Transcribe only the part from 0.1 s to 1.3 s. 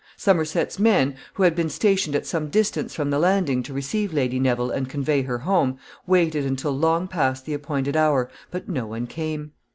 Somerset's men,